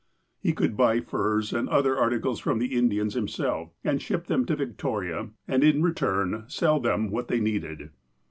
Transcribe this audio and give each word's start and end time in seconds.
He 0.39 0.53
could 0.53 0.75
buy 0.75 0.99
furs, 0.99 1.53
and 1.53 1.69
other 1.69 1.95
articles 1.95 2.39
from 2.39 2.57
the 2.57 2.75
Indians 2.75 3.13
himself, 3.13 3.75
and 3.83 4.01
ship 4.01 4.25
them 4.25 4.47
to 4.47 4.55
Victoria, 4.55 5.29
and, 5.47 5.63
in 5.63 5.83
return, 5.83 6.45
sell 6.47 6.79
them 6.79 7.11
what 7.11 7.27
they 7.27 7.39
needed. 7.39 7.91